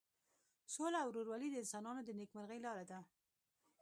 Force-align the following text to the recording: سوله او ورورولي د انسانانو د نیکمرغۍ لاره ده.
سوله 0.73 0.97
او 1.03 1.09
ورورولي 1.11 1.47
د 1.51 1.55
انسانانو 1.63 2.01
د 2.03 2.09
نیکمرغۍ 2.19 2.59
لاره 2.65 2.85
ده. 2.91 2.99